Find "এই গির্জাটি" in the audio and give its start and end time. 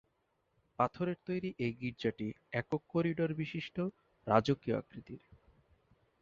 1.57-2.27